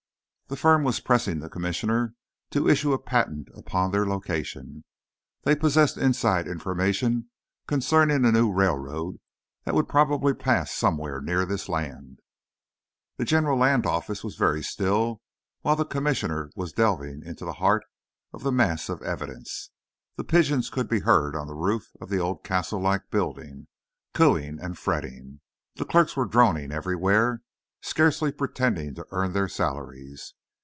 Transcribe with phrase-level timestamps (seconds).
[0.53, 2.13] The firm was pressing the Commissioner
[2.49, 4.83] to issue a patent upon their location.
[5.43, 7.29] They possesed inside information
[7.67, 9.21] concerning a new railroad
[9.63, 12.19] that would probably pass somewhere near this land.
[13.15, 15.21] The General Land Office was very still
[15.61, 17.85] while the Commissioner was delving into the heart
[18.33, 19.69] of the mass of evidence.
[20.17, 23.67] The pigeons could be heard on the roof of the old, castle like building,
[24.13, 25.39] cooing and fretting.
[25.75, 27.41] The clerks were droning everywhere,
[27.81, 30.33] scarcely pretending to earn their salaries.